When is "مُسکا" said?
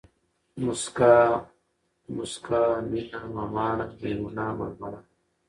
2.15-2.61